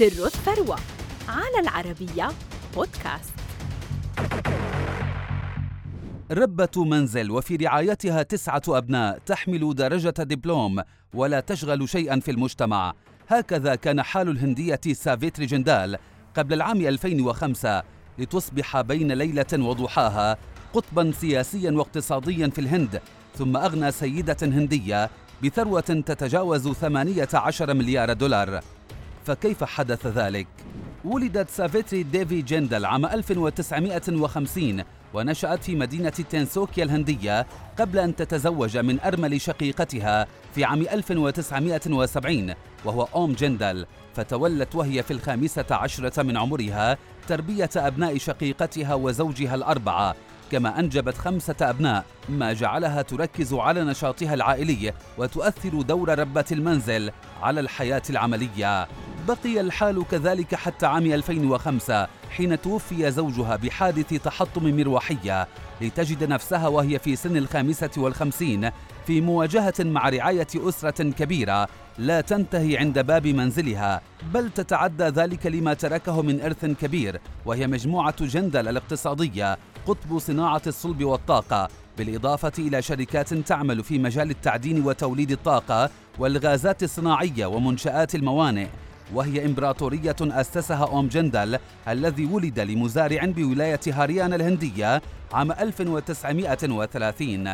[0.00, 0.78] سر الثروة
[1.28, 2.28] على العربية
[2.74, 3.32] بودكاست.
[6.30, 10.82] ربة منزل وفي رعايتها تسعة أبناء تحمل درجة دبلوم
[11.14, 12.94] ولا تشغل شيئا في المجتمع.
[13.28, 15.98] هكذا كان حال الهندية سافيتري جندال
[16.36, 17.82] قبل العام 2005
[18.18, 20.36] لتصبح بين ليلة وضحاها
[20.72, 23.00] قطبا سياسيا واقتصاديا في الهند
[23.34, 25.10] ثم أغنى سيدة هندية
[25.44, 28.60] بثروة تتجاوز 18 مليار دولار.
[29.26, 30.46] فكيف حدث ذلك؟
[31.04, 34.82] ولدت سافيتري ديفي جندل عام 1950
[35.14, 37.46] ونشأت في مدينة تنسوكيا الهندية
[37.78, 45.10] قبل أن تتزوج من أرمل شقيقتها في عام 1970 وهو أوم جندل فتولت وهي في
[45.10, 50.14] الخامسة عشرة من عمرها تربية أبناء شقيقتها وزوجها الأربعة
[50.52, 57.10] كما أنجبت خمسة أبناء ما جعلها تركز على نشاطها العائلي وتؤثر دور ربة المنزل
[57.42, 58.88] على الحياة العملية
[59.30, 65.48] بقي الحال كذلك حتى عام 2005 حين توفي زوجها بحادث تحطم مروحية
[65.80, 68.70] لتجد نفسها وهي في سن الخامسة والخمسين
[69.06, 74.00] في مواجهة مع رعاية أسرة كبيرة لا تنتهي عند باب منزلها
[74.34, 81.04] بل تتعدى ذلك لما تركه من إرث كبير وهي مجموعة جندل الاقتصادية قطب صناعة الصلب
[81.04, 88.66] والطاقة بالإضافة إلى شركات تعمل في مجال التعدين وتوليد الطاقة والغازات الصناعية ومنشآت الموانئ.
[89.14, 91.58] وهي إمبراطورية أسسها أوم جندل
[91.88, 95.02] الذي ولد لمزارع بولاية هاريانا الهندية
[95.32, 97.48] عام 1930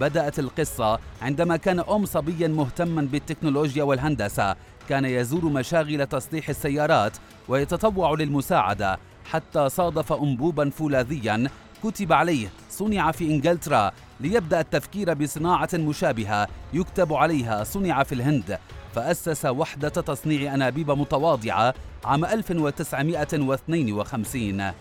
[0.00, 4.56] بدأت القصة عندما كان أوم صبيا مهتما بالتكنولوجيا والهندسة.
[4.88, 7.16] كان يزور مشاغل تصليح السيارات
[7.48, 8.98] ويتطوع للمساعدة.
[9.24, 11.50] حتى صادف أنبوبا فولاذيا
[11.84, 18.58] كتب عليه صنع في إنجلترا ليبدأ التفكير بصناعة مشابهة يكتب عليها صنع في الهند
[18.96, 24.72] فأسس وحدة تصنيع أنابيب متواضعة عام 1952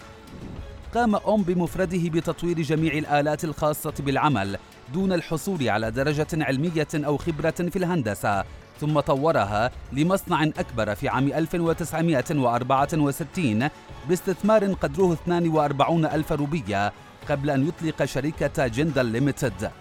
[0.94, 4.58] قام أوم بمفرده بتطوير جميع الآلات الخاصة بالعمل
[4.94, 8.44] دون الحصول على درجة علمية أو خبرة في الهندسة
[8.80, 13.70] ثم طورها لمصنع أكبر في عام 1964
[14.10, 16.94] باستثمار قدره 42 ألف روبية
[17.30, 19.72] قبل أن يطلق شركة جندل ليميتد.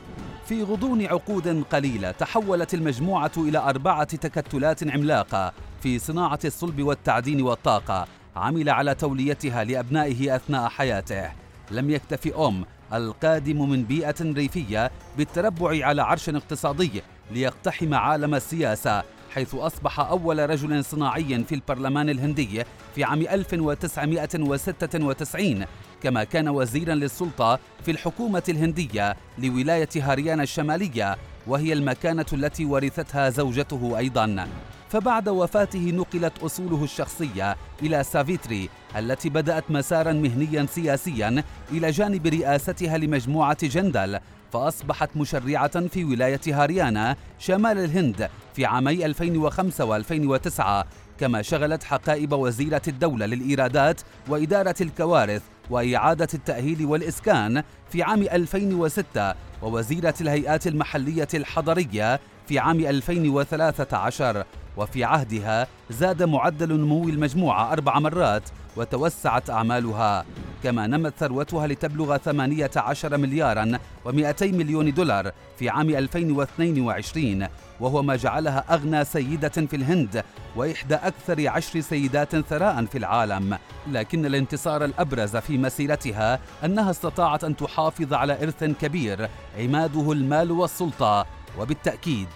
[0.48, 8.06] في غضون عقود قليلة تحولت المجموعة إلى أربعة تكتلات عملاقة في صناعة الصلب والتعدين والطاقة
[8.36, 11.30] عمل على توليتها لأبنائه أثناء حياته.
[11.70, 19.02] لم يكتف أم القادم من بيئة ريفية بالتربع على عرش اقتصادي ليقتحم عالم السياسة
[19.34, 25.64] حيث أصبح أول رجل صناعي في البرلمان الهندي في عام 1996
[26.04, 31.16] كما كان وزيرا للسلطة في الحكومة الهندية لولاية هاريانا الشمالية
[31.46, 34.48] وهي المكانة التي ورثتها زوجته أيضا.
[34.88, 42.98] فبعد وفاته نقلت أصوله الشخصية إلى سافيتري التي بدأت مسارا مهنيا سياسيا إلى جانب رئاستها
[42.98, 44.20] لمجموعة جندل
[44.52, 50.86] فأصبحت مشرعة في ولاية هاريانا شمال الهند في عامي 2005 و2009
[51.20, 60.14] كما شغلت حقائب وزيرة الدولة للإيرادات وإدارة الكوارث وإعادة التأهيل والإسكان في عام 2006 ووزيرة
[60.20, 64.44] الهيئات المحلية الحضرية في عام 2013
[64.76, 68.42] وفي عهدها زاد معدل نمو المجموعة أربع مرات
[68.76, 70.24] وتوسعت أعمالها.
[70.64, 77.46] كما نمت ثروتها لتبلغ 18 مليارا و200 مليون دولار في عام 2022
[77.80, 80.24] وهو ما جعلها أغنى سيدة في الهند
[80.56, 83.58] وإحدى أكثر عشر سيدات ثراء في العالم.
[83.86, 91.26] لكن الانتصار الأبرز في مسيرتها أنها استطاعت أن تحافظ على إرث كبير عماده المال والسلطة
[91.58, 92.28] وبالتأكيد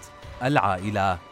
[0.42, 1.27] العائلة.